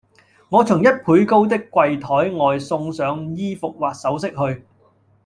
[0.49, 4.65] 我從一倍高的櫃臺外送上衣服或首飾去，